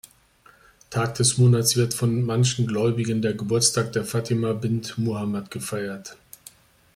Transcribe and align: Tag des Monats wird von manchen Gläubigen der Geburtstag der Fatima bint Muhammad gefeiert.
Tag 0.89 1.13
des 1.13 1.37
Monats 1.37 1.75
wird 1.75 1.93
von 1.93 2.23
manchen 2.25 2.65
Gläubigen 2.65 3.21
der 3.21 3.35
Geburtstag 3.35 3.93
der 3.93 4.03
Fatima 4.03 4.53
bint 4.53 4.97
Muhammad 4.97 5.51
gefeiert. 5.51 6.17